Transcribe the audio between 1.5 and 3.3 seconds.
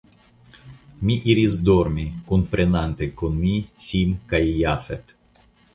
dormi, kunprenante